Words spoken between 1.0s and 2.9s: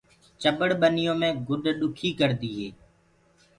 مي گُڏ ڏُکي ڪڙدي هي۔